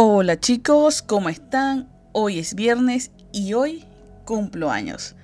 Hola 0.00 0.38
chicos, 0.38 1.02
¿cómo 1.02 1.28
están? 1.28 1.88
Hoy 2.12 2.38
es 2.38 2.54
viernes 2.54 3.10
y 3.32 3.54
hoy 3.54 3.84
cumplo 4.24 4.70
años. 4.70 5.16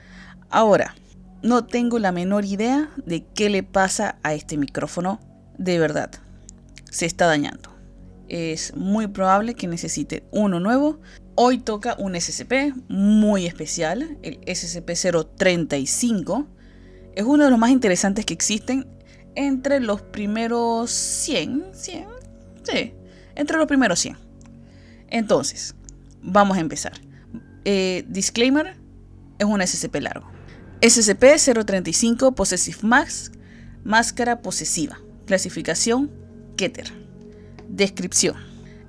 Ahora, 0.51 0.97
no 1.45 1.65
tengo 1.65 2.01
la 2.01 2.11
menor 2.11 2.45
idea 2.45 2.91
de 3.07 3.25
qué 3.37 3.51
le 3.51 3.63
pasa 3.63 4.19
a 4.25 4.35
este 4.35 4.57
micrófono. 4.57 5.21
De 5.59 5.79
verdad, 5.79 6.11
se 6.91 7.07
está 7.07 7.27
dañando. 7.27 7.71
Es 8.29 8.75
muy 8.75 9.07
probable 9.07 9.55
que 9.55 9.69
necesite 9.69 10.25
uno 10.33 10.59
nuevo. 10.59 10.99
Hoy 11.37 11.59
toca 11.59 11.95
un 11.97 12.21
SCP 12.21 12.75
muy 12.89 13.47
especial, 13.47 14.19
el 14.23 14.41
SCP-035. 14.41 16.47
Es 17.15 17.25
uno 17.25 17.45
de 17.45 17.51
los 17.51 17.61
más 17.61 17.71
interesantes 17.71 18.27
que 18.27 18.35
existen 18.35 18.89
entre 19.37 19.79
los 19.79 20.03
primeros 20.03 20.91
100. 20.91 21.67
100 21.73 22.09
sí, 22.65 22.93
entre 23.37 23.57
los 23.57 23.69
primeros 23.69 24.01
100. 24.01 24.24
Entonces, 25.15 25.77
vamos 26.23 26.57
a 26.57 26.61
empezar. 26.61 26.95
Eh, 27.65 28.05
disclaimer, 28.09 28.77
es 29.39 29.47
un 29.47 29.65
SCP 29.65 30.01
largo. 30.01 30.29
SCP-035 30.81 32.35
Possessive 32.35 32.79
Mask, 32.83 33.33
máscara 33.85 34.43
posesiva. 34.43 34.99
Clasificación 35.25 36.11
Keter. 36.57 36.91
Descripción. 37.69 38.35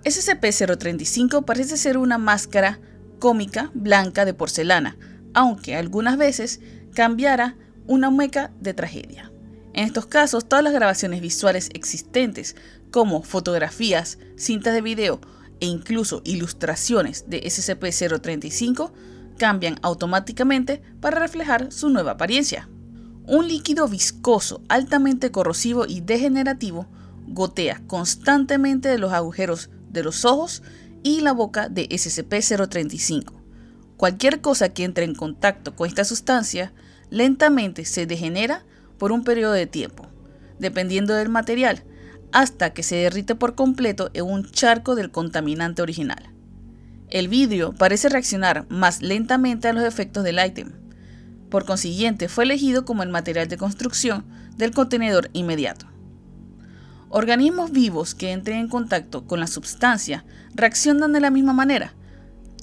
SCP-035 0.03 1.45
parece 1.45 1.77
ser 1.77 1.95
una 1.95 2.17
máscara 2.17 2.79
cómica 3.19 3.69
blanca 3.75 4.25
de 4.25 4.33
porcelana, 4.33 4.97
aunque 5.35 5.75
algunas 5.75 6.17
veces 6.17 6.59
cambiara 6.95 7.55
una 7.85 8.09
mueca 8.09 8.49
de 8.59 8.73
tragedia. 8.73 9.31
En 9.73 9.85
estos 9.85 10.07
casos, 10.07 10.49
todas 10.49 10.63
las 10.63 10.73
grabaciones 10.73 11.21
visuales 11.21 11.69
existentes, 11.75 12.55
como 12.89 13.21
fotografías, 13.21 14.17
cintas 14.37 14.73
de 14.73 14.81
video 14.81 15.21
e 15.59 15.65
incluso 15.65 16.21
ilustraciones 16.25 17.25
de 17.27 17.43
SCP-035 17.43 18.91
cambian 19.37 19.77
automáticamente 19.81 20.81
para 21.01 21.19
reflejar 21.19 21.71
su 21.71 21.89
nueva 21.89 22.11
apariencia. 22.11 22.69
Un 23.27 23.47
líquido 23.47 23.87
viscoso 23.87 24.61
altamente 24.69 25.31
corrosivo 25.31 25.85
y 25.87 26.01
degenerativo 26.01 26.87
gotea 27.27 27.81
constantemente 27.87 28.87
de 28.87 28.99
los 28.99 29.13
agujeros 29.13 29.69
de 29.89 30.03
los 30.03 30.25
ojos 30.25 30.61
y 31.03 31.21
la 31.21 31.33
boca 31.33 31.69
de 31.69 31.89
SCP-035. 31.89 33.33
Cualquier 33.97 34.41
cosa 34.41 34.69
que 34.69 34.83
entre 34.83 35.05
en 35.05 35.15
contacto 35.15 35.75
con 35.75 35.87
esta 35.87 36.03
sustancia 36.03 36.73
lentamente 37.09 37.85
se 37.85 38.05
degenera 38.05 38.65
por 38.97 39.11
un 39.11 39.23
periodo 39.23 39.53
de 39.53 39.67
tiempo, 39.67 40.07
dependiendo 40.59 41.13
del 41.13 41.29
material, 41.29 41.83
hasta 42.35 42.73
que 42.73 42.83
se 42.83 42.97
derrite 42.97 43.33
por 43.35 43.55
completo 43.55 44.11
en 44.13 44.25
un 44.25 44.51
charco 44.51 44.95
del 44.95 45.09
contaminante 45.09 45.81
original. 45.81 46.33
El 47.09 47.29
vidrio 47.29 47.71
parece 47.71 48.09
reaccionar 48.09 48.65
más 48.67 49.01
lentamente 49.01 49.69
a 49.69 49.73
los 49.73 49.85
efectos 49.85 50.25
del 50.25 50.45
ítem. 50.45 50.73
Por 51.49 51.65
consiguiente, 51.65 52.27
fue 52.27 52.43
elegido 52.43 52.83
como 52.83 53.03
el 53.03 53.09
material 53.09 53.47
de 53.47 53.55
construcción 53.55 54.25
del 54.57 54.71
contenedor 54.71 55.29
inmediato. 55.31 55.85
Organismos 57.07 57.71
vivos 57.71 58.13
que 58.13 58.33
entren 58.33 58.57
en 58.57 58.67
contacto 58.67 59.25
con 59.25 59.39
la 59.39 59.47
sustancia 59.47 60.25
reaccionan 60.55 61.13
de 61.13 61.21
la 61.21 61.31
misma 61.31 61.53
manera, 61.53 61.93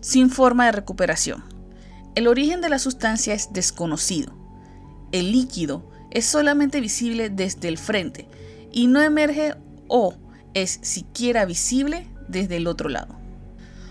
sin 0.02 0.28
forma 0.28 0.66
de 0.66 0.72
recuperación. 0.72 1.44
El 2.14 2.28
origen 2.28 2.60
de 2.60 2.68
la 2.68 2.78
sustancia 2.78 3.32
es 3.32 3.54
desconocido. 3.54 4.34
El 5.12 5.32
líquido 5.32 5.90
es 6.10 6.26
solamente 6.26 6.78
visible 6.82 7.30
desde 7.30 7.68
el 7.68 7.78
frente 7.78 8.28
y 8.72 8.86
no 8.86 9.02
emerge 9.02 9.54
o 9.88 10.14
es 10.54 10.78
siquiera 10.82 11.44
visible 11.44 12.08
desde 12.28 12.56
el 12.56 12.66
otro 12.66 12.88
lado. 12.88 13.22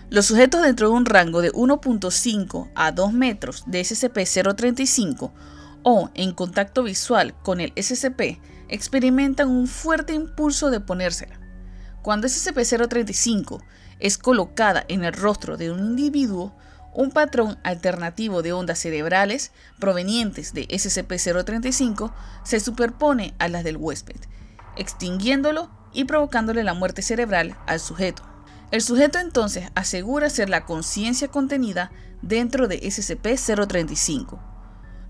Los 0.09 0.25
sujetos 0.25 0.61
dentro 0.61 0.89
de 0.89 0.95
un 0.95 1.05
rango 1.05 1.41
de 1.41 1.53
1.5 1.53 2.71
a 2.75 2.91
2 2.91 3.13
metros 3.13 3.63
de 3.67 3.81
SCP-035 3.81 5.31
o 5.83 6.09
en 6.15 6.33
contacto 6.33 6.83
visual 6.83 7.33
con 7.43 7.61
el 7.61 7.71
SCP 7.81 8.41
experimentan 8.67 9.47
un 9.47 9.67
fuerte 9.67 10.14
impulso 10.14 10.70
de 10.70 10.81
ponérsela. 10.81 11.39
Cuando 12.02 12.27
SCP-035 12.27 13.64
es 13.99 14.17
colocada 14.17 14.83
en 14.89 15.05
el 15.05 15.14
rostro 15.14 15.55
de 15.55 15.71
un 15.71 15.80
individuo, 15.80 16.53
un 16.93 17.11
patrón 17.11 17.58
alternativo 17.64 18.41
de 18.41 18.52
ondas 18.52 18.80
cerebrales 18.80 19.52
provenientes 19.80 20.53
de 20.53 20.67
SCP-035 20.67 22.11
se 22.43 22.59
superpone 22.59 23.33
a 23.39 23.47
las 23.47 23.64
del 23.64 23.77
huésped 23.77 24.17
extinguiéndolo 24.76 25.70
y 25.93 26.05
provocándole 26.05 26.64
la 26.64 26.73
muerte 26.73 27.02
cerebral 27.02 27.58
al 27.67 27.80
sujeto. 27.80 28.23
El 28.71 28.82
sujeto 28.82 29.20
entonces 29.20 29.70
asegura 29.76 30.30
ser 30.30 30.49
la 30.49 30.65
conciencia 30.65 31.27
contenida 31.27 31.92
dentro 32.21 32.67
de 32.67 32.82
SCP-035. 32.82 34.39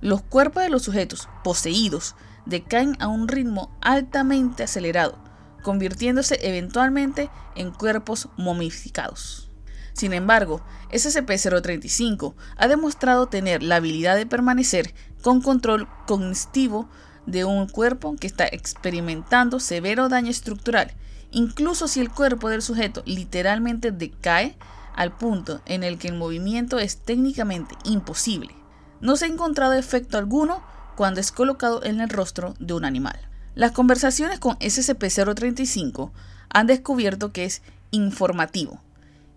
Los 0.01 0.23
cuerpos 0.23 0.63
de 0.63 0.69
los 0.69 0.81
sujetos 0.81 1.29
poseídos 1.43 2.15
decaen 2.47 2.97
a 2.99 3.07
un 3.07 3.27
ritmo 3.27 3.77
altamente 3.81 4.63
acelerado, 4.63 5.19
convirtiéndose 5.61 6.39
eventualmente 6.41 7.29
en 7.55 7.71
cuerpos 7.71 8.29
momificados. 8.35 9.51
Sin 9.93 10.13
embargo, 10.13 10.61
SCP-035 10.91 12.33
ha 12.57 12.67
demostrado 12.67 13.27
tener 13.27 13.61
la 13.61 13.75
habilidad 13.75 14.15
de 14.15 14.25
permanecer 14.25 14.95
con 15.21 15.41
control 15.41 15.87
cognitivo 16.07 16.89
de 17.25 17.45
un 17.45 17.67
cuerpo 17.67 18.15
que 18.19 18.27
está 18.27 18.45
experimentando 18.45 19.59
severo 19.59 20.09
daño 20.09 20.29
estructural, 20.29 20.91
incluso 21.31 21.87
si 21.87 21.99
el 21.99 22.11
cuerpo 22.11 22.49
del 22.49 22.61
sujeto 22.61 23.03
literalmente 23.05 23.91
decae 23.91 24.55
al 24.95 25.15
punto 25.15 25.61
en 25.65 25.83
el 25.83 25.97
que 25.97 26.09
el 26.09 26.15
movimiento 26.15 26.79
es 26.79 26.97
técnicamente 26.97 27.75
imposible. 27.85 28.53
No 28.99 29.15
se 29.15 29.25
ha 29.25 29.29
encontrado 29.29 29.73
efecto 29.73 30.17
alguno 30.17 30.61
cuando 30.95 31.19
es 31.19 31.31
colocado 31.31 31.83
en 31.83 32.01
el 32.01 32.09
rostro 32.09 32.53
de 32.59 32.73
un 32.73 32.85
animal. 32.85 33.19
Las 33.55 33.71
conversaciones 33.71 34.39
con 34.39 34.57
SCP-035 34.59 36.11
han 36.49 36.67
descubierto 36.67 37.31
que 37.31 37.45
es 37.45 37.61
informativo. 37.91 38.81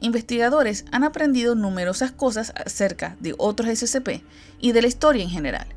Investigadores 0.01 0.85
han 0.93 1.05
aprendido 1.05 1.55
numerosas 1.55 2.13
cosas 2.13 2.53
acerca 2.57 3.17
de 3.21 3.35
otros 3.39 3.69
SCP 3.79 4.23
y 4.61 4.73
de 4.73 4.83
la 4.83 4.89
historia 4.89 5.23
en 5.23 5.31
general. 5.31 5.74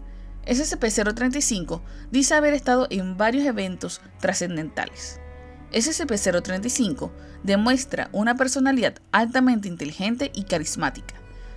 SCP-035 0.48 1.82
dice 2.10 2.34
haber 2.34 2.54
estado 2.54 2.88
en 2.90 3.18
varios 3.18 3.46
eventos 3.46 4.02
trascendentales. 4.20 5.20
SCP-035 5.72 7.12
demuestra 7.44 8.10
una 8.14 8.36
personalidad 8.36 8.96
altamente 9.12 9.68
inteligente 9.68 10.32
y 10.34 10.44
carismática, 10.44 11.16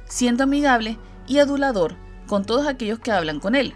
siendo 0.09 0.43
amigable 0.43 0.99
y 1.29 1.39
adulador 1.39 1.97
con 2.27 2.45
todos 2.45 2.67
aquellos 2.67 2.99
que 2.99 3.13
hablan 3.13 3.39
con 3.39 3.55
él. 3.55 3.75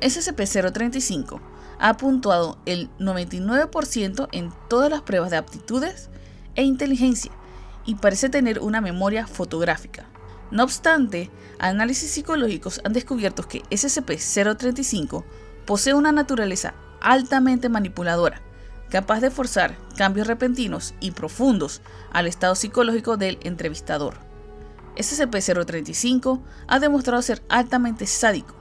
SCP-035 0.00 1.40
ha 1.78 1.96
puntuado 1.96 2.58
el 2.64 2.90
99% 2.98 4.28
en 4.32 4.50
todas 4.68 4.90
las 4.90 5.02
pruebas 5.02 5.30
de 5.30 5.36
aptitudes 5.36 6.08
e 6.54 6.62
inteligencia 6.62 7.32
y 7.84 7.96
parece 7.96 8.28
tener 8.28 8.60
una 8.60 8.80
memoria 8.80 9.26
fotográfica. 9.26 10.11
No 10.52 10.64
obstante, 10.64 11.30
análisis 11.58 12.10
psicológicos 12.10 12.82
han 12.84 12.92
descubierto 12.92 13.48
que 13.48 13.62
SCP-035 13.70 15.24
posee 15.64 15.94
una 15.94 16.12
naturaleza 16.12 16.74
altamente 17.00 17.70
manipuladora, 17.70 18.42
capaz 18.90 19.20
de 19.20 19.30
forzar 19.30 19.78
cambios 19.96 20.26
repentinos 20.26 20.92
y 21.00 21.12
profundos 21.12 21.80
al 22.12 22.26
estado 22.26 22.54
psicológico 22.54 23.16
del 23.16 23.38
entrevistador. 23.44 24.18
SCP-035 24.96 26.42
ha 26.68 26.78
demostrado 26.78 27.22
ser 27.22 27.42
altamente 27.48 28.06
sádico, 28.06 28.54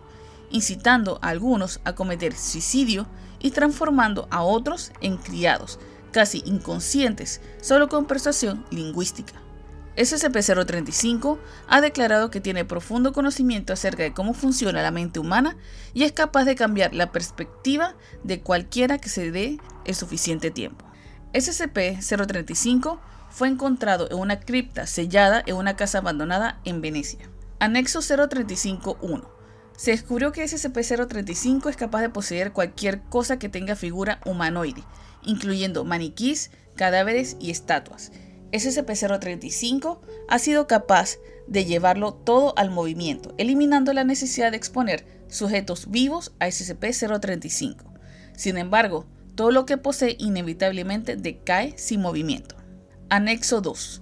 incitando 0.50 1.20
a 1.22 1.28
algunos 1.28 1.82
a 1.84 1.94
cometer 1.94 2.38
suicidio 2.38 3.06
y 3.40 3.52
transformando 3.52 4.30
a 4.32 4.44
otros 4.44 4.94
en 5.02 5.18
criados, 5.18 5.78
casi 6.14 6.42
inconscientes, 6.46 7.42
solo 7.60 7.90
con 7.90 8.06
persuasión 8.06 8.66
lingüística. 8.72 9.34
SCP-035 9.98 11.38
ha 11.68 11.82
declarado 11.82 12.32
que 12.32 12.40
tiene 12.40 12.64
profundo 12.64 13.12
conocimiento 13.12 13.74
acerca 13.74 14.04
de 14.04 14.14
cómo 14.14 14.34
funciona 14.34 14.82
la 14.82 14.92
mente 14.92 15.20
humana 15.20 15.58
y 15.94 16.04
es 16.04 16.14
capaz 16.14 16.46
de 16.46 16.56
cambiar 16.56 16.94
la 16.94 17.12
perspectiva 17.12 17.96
de 18.24 18.42
cualquiera 18.42 19.00
que 19.00 19.10
se 19.10 19.32
dé 19.32 19.60
el 19.86 19.96
suficiente 19.96 20.50
tiempo. 20.50 20.86
SCP-035 21.34 23.00
fue 23.30 23.50
encontrado 23.50 24.10
en 24.10 24.18
una 24.18 24.40
cripta 24.40 24.88
sellada 24.88 25.44
en 25.46 25.56
una 25.56 25.76
casa 25.76 25.98
abandonada 26.00 26.60
en 26.64 26.82
Venecia. 26.82 27.30
Anexo 27.60 28.00
035-1. 28.00 29.28
Se 29.76 29.92
descubrió 29.92 30.32
que 30.32 30.44
SCP-035 30.44 31.70
es 31.70 31.76
capaz 31.76 32.02
de 32.02 32.10
poseer 32.10 32.54
cualquier 32.54 33.02
cosa 33.04 33.40
que 33.40 33.50
tenga 33.50 33.76
figura 33.76 34.20
humanoide, 34.26 34.84
incluyendo 35.24 35.84
maniquís, 35.84 36.52
cadáveres 36.76 37.36
y 37.40 37.52
estatuas 37.52 38.12
SCP-035 38.52 40.00
ha 40.28 40.40
sido 40.40 40.68
capaz 40.68 41.18
de 41.48 41.66
llevarlo 41.66 42.14
todo 42.14 42.54
al 42.58 42.70
movimiento, 42.70 43.34
eliminando 43.38 43.94
la 43.94 44.04
necesidad 44.04 44.52
de 44.52 44.58
exponer 44.58 45.06
sujetos 45.28 45.90
vivos 45.90 46.34
a 46.40 46.48
SCP-035. 46.48 47.78
Sin 48.36 48.58
embargo, 48.58 49.06
todo 49.36 49.52
lo 49.52 49.66
que 49.66 49.78
posee 49.78 50.16
inevitablemente 50.20 51.16
decae 51.16 51.74
sin 51.78 52.02
movimiento. 52.02 52.56
Anexo 53.10 53.62
2. 53.62 54.02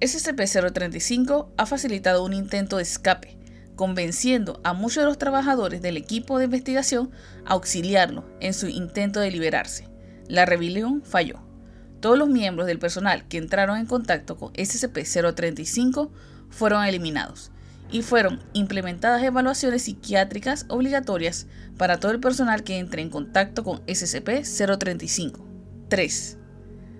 SCP-035 0.00 1.48
ha 1.56 1.66
facilitado 1.66 2.24
un 2.24 2.32
intento 2.32 2.78
de 2.78 2.82
escape, 2.82 3.38
convenciendo 3.76 4.60
a 4.64 4.72
muchos 4.72 5.02
de 5.02 5.08
los 5.08 5.18
trabajadores 5.18 5.82
del 5.82 5.96
equipo 5.96 6.38
de 6.38 6.46
investigación 6.46 7.10
a 7.44 7.52
auxiliarlo 7.52 8.24
en 8.40 8.54
su 8.54 8.68
intento 8.68 9.20
de 9.20 9.30
liberarse. 9.30 9.88
La 10.28 10.46
rebelión 10.46 11.02
falló. 11.02 11.43
Todos 12.04 12.18
los 12.18 12.28
miembros 12.28 12.66
del 12.66 12.78
personal 12.78 13.26
que 13.28 13.38
entraron 13.38 13.78
en 13.78 13.86
contacto 13.86 14.36
con 14.36 14.52
SCP-035 14.52 16.10
fueron 16.50 16.84
eliminados 16.84 17.50
y 17.90 18.02
fueron 18.02 18.42
implementadas 18.52 19.22
evaluaciones 19.22 19.84
psiquiátricas 19.84 20.66
obligatorias 20.68 21.46
para 21.78 21.98
todo 22.00 22.12
el 22.12 22.20
personal 22.20 22.62
que 22.62 22.76
entre 22.76 23.00
en 23.00 23.08
contacto 23.08 23.64
con 23.64 23.78
SCP-035. 23.86 25.46
3. 25.88 26.36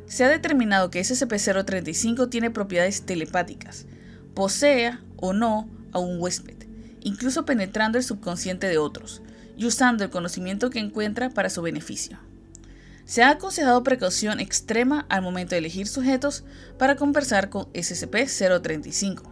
Se 0.07 0.25
ha 0.25 0.29
determinado 0.31 0.91
que 0.91 1.03
SCP-035 1.03 2.31
tiene 2.31 2.51
propiedades 2.51 3.03
telepáticas, 3.05 3.85
posea 4.33 5.03
o 5.17 5.35
no 5.35 5.69
a 5.93 5.99
un 5.99 6.19
huésped, 6.19 6.67
incluso 7.03 7.45
penetrando 7.45 7.99
el 7.99 8.05
subconsciente 8.05 8.69
de 8.69 8.79
otros 8.79 9.21
y 9.55 9.67
usando 9.67 10.03
el 10.03 10.09
conocimiento 10.09 10.71
que 10.71 10.79
encuentra 10.79 11.29
para 11.29 11.51
su 11.51 11.61
beneficio. 11.61 12.17
Se 13.05 13.23
ha 13.23 13.31
aconsejado 13.31 13.83
precaución 13.83 14.41
extrema 14.41 15.07
al 15.09 15.23
momento 15.23 15.51
de 15.51 15.59
elegir 15.59 15.87
sujetos 15.87 16.45
para 16.79 16.97
conversar 16.97 17.51
con 17.51 17.67
SCP-035. 17.73 19.23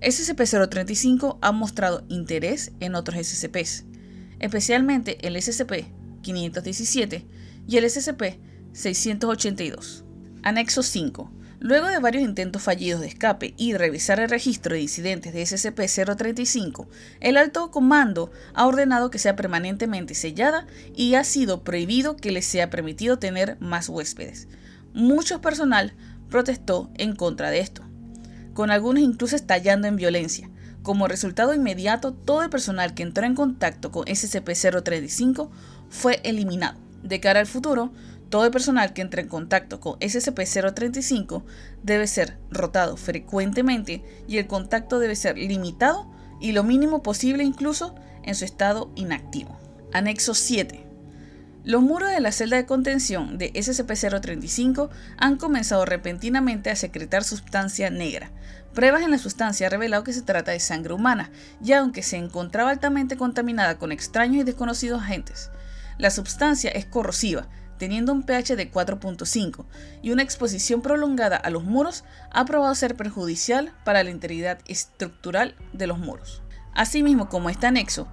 SCP-035 0.00 1.38
ha 1.40 1.52
mostrado 1.52 2.04
interés 2.08 2.72
en 2.80 2.94
otros 2.94 3.26
SCPs, 3.26 3.84
especialmente 4.38 5.26
el 5.26 5.36
SCP-517 5.36 7.24
y 7.66 7.78
el 7.78 7.84
SCP-682. 7.84 10.04
Anexo 10.42 10.82
5. 10.82 11.32
Luego 11.60 11.88
de 11.88 11.98
varios 11.98 12.24
intentos 12.24 12.62
fallidos 12.62 13.00
de 13.00 13.06
escape 13.06 13.54
y 13.56 13.74
revisar 13.74 14.20
el 14.20 14.28
registro 14.28 14.74
de 14.74 14.82
incidentes 14.82 15.32
de 15.32 15.42
SCP-035, 15.42 16.86
el 17.20 17.36
alto 17.36 17.70
comando 17.70 18.30
ha 18.54 18.66
ordenado 18.66 19.10
que 19.10 19.18
sea 19.18 19.36
permanentemente 19.36 20.14
sellada 20.14 20.66
y 20.94 21.14
ha 21.14 21.24
sido 21.24 21.64
prohibido 21.64 22.16
que 22.16 22.32
le 22.32 22.42
sea 22.42 22.70
permitido 22.70 23.18
tener 23.18 23.56
más 23.60 23.88
huéspedes. 23.88 24.48
Mucho 24.92 25.40
personal 25.40 25.94
protestó 26.28 26.90
en 26.96 27.16
contra 27.16 27.50
de 27.50 27.60
esto 27.60 27.84
con 28.54 28.70
algunos 28.70 29.02
incluso 29.02 29.36
estallando 29.36 29.86
en 29.88 29.96
violencia. 29.96 30.48
Como 30.82 31.08
resultado 31.08 31.54
inmediato, 31.54 32.12
todo 32.12 32.42
el 32.42 32.50
personal 32.50 32.94
que 32.94 33.02
entró 33.02 33.26
en 33.26 33.34
contacto 33.34 33.90
con 33.90 34.04
SCP-035 34.04 35.50
fue 35.90 36.20
eliminado. 36.24 36.78
De 37.02 37.20
cara 37.20 37.40
al 37.40 37.46
futuro, 37.46 37.92
todo 38.34 38.46
el 38.46 38.50
personal 38.50 38.92
que 38.92 39.00
entre 39.00 39.22
en 39.22 39.28
contacto 39.28 39.78
con 39.78 39.96
SCP-035 40.00 41.44
debe 41.84 42.08
ser 42.08 42.36
rotado 42.50 42.96
frecuentemente 42.96 44.02
y 44.26 44.38
el 44.38 44.48
contacto 44.48 44.98
debe 44.98 45.14
ser 45.14 45.38
limitado 45.38 46.10
y 46.40 46.50
lo 46.50 46.64
mínimo 46.64 47.00
posible 47.00 47.44
incluso 47.44 47.94
en 48.24 48.34
su 48.34 48.44
estado 48.44 48.90
inactivo. 48.96 49.56
Anexo 49.92 50.34
7. 50.34 50.84
Los 51.62 51.82
muros 51.82 52.10
de 52.10 52.18
la 52.18 52.32
celda 52.32 52.56
de 52.56 52.66
contención 52.66 53.38
de 53.38 53.52
SCP-035 53.52 54.88
han 55.16 55.36
comenzado 55.36 55.84
repentinamente 55.84 56.70
a 56.70 56.76
secretar 56.76 57.22
sustancia 57.22 57.88
negra. 57.88 58.32
Pruebas 58.74 59.02
en 59.02 59.12
la 59.12 59.18
sustancia 59.18 59.68
han 59.68 59.70
revelado 59.70 60.02
que 60.02 60.12
se 60.12 60.22
trata 60.22 60.50
de 60.50 60.58
sangre 60.58 60.92
humana, 60.92 61.30
y 61.64 61.70
aunque 61.70 62.02
se 62.02 62.16
encontraba 62.16 62.70
altamente 62.70 63.16
contaminada 63.16 63.78
con 63.78 63.92
extraños 63.92 64.38
y 64.38 64.42
desconocidos 64.42 65.02
agentes, 65.02 65.52
la 65.98 66.10
sustancia 66.10 66.72
es 66.72 66.84
corrosiva, 66.84 67.46
teniendo 67.78 68.12
un 68.12 68.22
pH 68.22 68.56
de 68.56 68.70
4.5 68.70 69.64
y 70.02 70.10
una 70.10 70.22
exposición 70.22 70.82
prolongada 70.82 71.36
a 71.36 71.50
los 71.50 71.64
muros 71.64 72.04
ha 72.30 72.44
probado 72.44 72.74
ser 72.74 72.96
perjudicial 72.96 73.72
para 73.84 74.02
la 74.02 74.10
integridad 74.10 74.58
estructural 74.66 75.54
de 75.72 75.86
los 75.86 75.98
muros. 75.98 76.42
Asimismo, 76.74 77.28
como 77.28 77.50
este 77.50 77.66
anexo, 77.66 78.08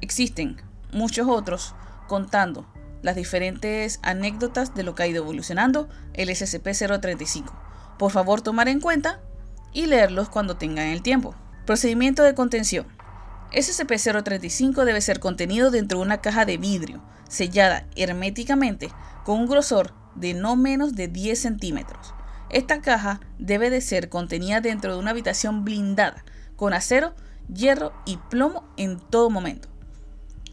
existen 0.00 0.60
muchos 0.92 1.26
otros 1.28 1.74
contando 2.06 2.66
las 3.02 3.16
diferentes 3.16 4.00
anécdotas 4.02 4.74
de 4.74 4.82
lo 4.82 4.94
que 4.94 5.02
ha 5.02 5.06
ido 5.06 5.22
evolucionando 5.22 5.88
el 6.14 6.30
SCP-035. 6.30 7.52
Por 7.98 8.10
favor, 8.10 8.40
tomar 8.40 8.68
en 8.68 8.80
cuenta 8.80 9.20
y 9.72 9.86
leerlos 9.86 10.28
cuando 10.28 10.56
tengan 10.56 10.86
el 10.86 11.02
tiempo. 11.02 11.34
Procedimiento 11.66 12.22
de 12.22 12.34
contención. 12.34 12.86
SCP-035 13.54 14.84
debe 14.84 15.00
ser 15.00 15.20
contenido 15.20 15.70
dentro 15.70 15.98
de 15.98 16.04
una 16.04 16.20
caja 16.20 16.44
de 16.44 16.56
vidrio, 16.56 17.02
sellada 17.28 17.86
herméticamente 17.94 18.90
con 19.24 19.40
un 19.40 19.46
grosor 19.46 19.94
de 20.16 20.34
no 20.34 20.56
menos 20.56 20.94
de 20.94 21.08
10 21.08 21.38
centímetros. 21.38 22.14
Esta 22.50 22.80
caja 22.80 23.20
debe 23.38 23.70
de 23.70 23.80
ser 23.80 24.08
contenida 24.08 24.60
dentro 24.60 24.92
de 24.92 24.98
una 24.98 25.10
habitación 25.10 25.64
blindada, 25.64 26.24
con 26.56 26.74
acero, 26.74 27.14
hierro 27.52 27.92
y 28.04 28.16
plomo 28.16 28.64
en 28.76 28.98
todo 28.98 29.30
momento. 29.30 29.68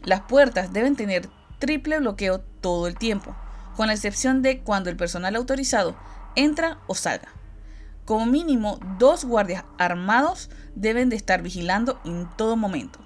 Las 0.04 0.22
puertas 0.22 0.72
deben 0.72 0.96
tener 0.96 1.28
triple 1.58 1.98
bloqueo 1.98 2.40
todo 2.60 2.86
el 2.86 2.96
tiempo, 2.96 3.36
con 3.76 3.86
la 3.88 3.94
excepción 3.94 4.42
de 4.42 4.60
cuando 4.60 4.90
el 4.90 4.96
personal 4.96 5.36
autorizado 5.36 5.96
entra 6.34 6.78
o 6.86 6.94
salga. 6.94 7.28
Como 8.04 8.26
mínimo, 8.26 8.80
dos 8.98 9.24
guardias 9.24 9.64
armados 9.78 10.50
deben 10.74 11.08
de 11.08 11.16
estar 11.16 11.42
vigilando 11.42 12.00
en 12.04 12.28
todo 12.36 12.56
momento. 12.56 12.98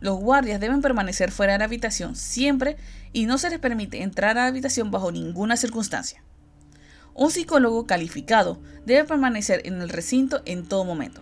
Los 0.00 0.18
guardias 0.18 0.58
deben 0.58 0.82
permanecer 0.82 1.30
fuera 1.30 1.52
de 1.52 1.58
la 1.60 1.66
habitación 1.66 2.16
siempre 2.16 2.76
y 3.12 3.26
no 3.26 3.38
se 3.38 3.50
les 3.50 3.58
permite 3.58 4.02
entrar 4.02 4.30
a 4.38 4.42
la 4.42 4.46
habitación 4.46 4.90
bajo 4.90 5.12
ninguna 5.12 5.56
circunstancia. 5.56 6.22
Un 7.14 7.30
psicólogo 7.30 7.86
calificado 7.86 8.60
debe 8.86 9.04
permanecer 9.04 9.60
en 9.64 9.82
el 9.82 9.90
recinto 9.90 10.40
en 10.46 10.66
todo 10.66 10.84
momento. 10.84 11.20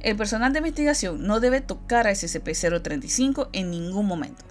El 0.00 0.16
personal 0.16 0.52
de 0.52 0.60
investigación 0.60 1.26
no 1.26 1.40
debe 1.40 1.60
tocar 1.60 2.06
a 2.06 2.12
SCP-035 2.12 3.48
en 3.52 3.70
ningún 3.72 4.06
momento. 4.06 4.44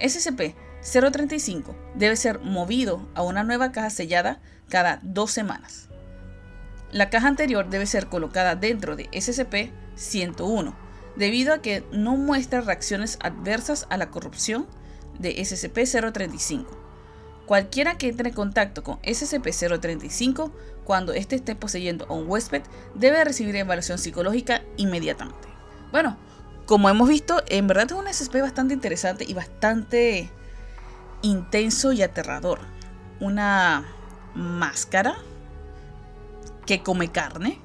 SCP 0.00 0.56
035 0.82 1.76
debe 1.94 2.16
ser 2.16 2.40
movido 2.40 3.08
a 3.14 3.22
una 3.22 3.44
nueva 3.44 3.70
caja 3.70 3.90
sellada 3.90 4.40
cada 4.68 4.98
dos 5.02 5.30
semanas. 5.30 5.89
La 6.92 7.08
caja 7.08 7.28
anterior 7.28 7.68
debe 7.70 7.86
ser 7.86 8.08
colocada 8.08 8.56
dentro 8.56 8.96
de 8.96 9.08
SCP-101, 9.10 10.74
debido 11.16 11.54
a 11.54 11.62
que 11.62 11.84
no 11.92 12.16
muestra 12.16 12.60
reacciones 12.60 13.16
adversas 13.22 13.86
a 13.90 13.96
la 13.96 14.10
corrupción 14.10 14.66
de 15.18 15.36
SCP-035. 15.36 16.66
Cualquiera 17.46 17.96
que 17.96 18.08
entre 18.08 18.30
en 18.30 18.34
contacto 18.34 18.82
con 18.82 19.00
SCP-035 19.02 20.52
cuando 20.84 21.12
éste 21.12 21.36
esté 21.36 21.54
poseyendo 21.54 22.06
a 22.08 22.14
un 22.14 22.28
huésped 22.28 22.62
debe 22.94 23.24
recibir 23.24 23.54
evaluación 23.56 23.98
psicológica 23.98 24.62
inmediatamente. 24.76 25.48
Bueno, 25.92 26.16
como 26.66 26.88
hemos 26.88 27.08
visto, 27.08 27.42
en 27.48 27.66
verdad 27.66 27.86
es 27.86 27.92
un 27.92 28.06
SCP 28.06 28.40
bastante 28.40 28.74
interesante 28.74 29.24
y 29.26 29.34
bastante 29.34 30.30
intenso 31.22 31.92
y 31.92 32.02
aterrador. 32.02 32.60
Una 33.20 33.84
máscara 34.34 35.16
que 36.70 36.84
come 36.84 37.10
carne. 37.10 37.58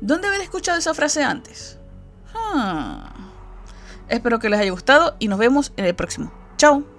¿Dónde 0.00 0.28
haber 0.28 0.40
escuchado 0.40 0.78
esa 0.78 0.94
frase 0.94 1.22
antes? 1.22 1.78
Ah. 2.34 3.12
Espero 4.08 4.38
que 4.38 4.48
les 4.48 4.58
haya 4.58 4.70
gustado 4.70 5.14
y 5.18 5.28
nos 5.28 5.38
vemos 5.38 5.74
en 5.76 5.84
el 5.84 5.94
próximo. 5.94 6.32
Chao. 6.56 6.97